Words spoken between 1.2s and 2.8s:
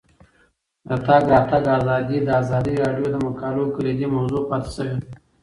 راتګ ازادي د ازادي